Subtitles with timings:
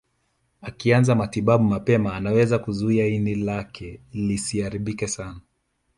[0.61, 5.41] Akianza matibabu mapema anaweza kuzuia ini lake lisiharibike sana